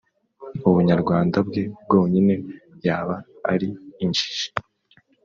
[0.67, 2.35] ubunyarwanda bwe bwonyine,
[2.85, 3.15] yaba
[3.51, 3.67] ari
[4.03, 4.45] injiji;